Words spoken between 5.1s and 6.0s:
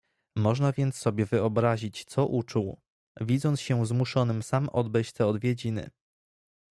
te odwiedziny."